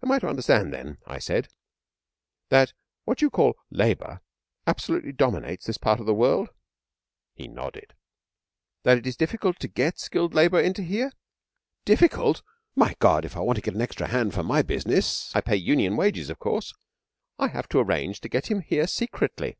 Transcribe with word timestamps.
'Am 0.00 0.12
I 0.12 0.20
to 0.20 0.28
understand, 0.28 0.72
then,' 0.72 0.98
I 1.08 1.18
said, 1.18 1.48
'that 2.50 2.72
what 3.04 3.20
you 3.20 3.30
call 3.30 3.56
Labour 3.68 4.20
absolutely 4.64 5.10
dominates 5.10 5.66
this 5.66 5.76
part 5.76 5.98
of 5.98 6.06
the 6.06 6.14
world?' 6.14 6.50
He 7.34 7.48
nodded. 7.48 7.94
'That 8.84 8.98
it 8.98 9.06
is 9.08 9.16
difficult 9.16 9.58
to 9.58 9.66
get 9.66 9.98
skilled 9.98 10.34
labour 10.34 10.60
into 10.60 10.82
here?' 10.84 11.10
'Difficult? 11.84 12.42
My 12.76 12.94
God, 13.00 13.24
if 13.24 13.36
I 13.36 13.40
want 13.40 13.56
to 13.56 13.62
get 13.62 13.74
an 13.74 13.82
extra 13.82 14.06
hand 14.06 14.34
for 14.34 14.44
my 14.44 14.62
business 14.62 15.34
I 15.34 15.40
pay 15.40 15.56
Union 15.56 15.96
wages, 15.96 16.30
of 16.30 16.38
course 16.38 16.72
I 17.36 17.48
have 17.48 17.68
to 17.70 17.80
arrange 17.80 18.20
to 18.20 18.28
get 18.28 18.52
him 18.52 18.60
here 18.60 18.86
secretly. 18.86 19.58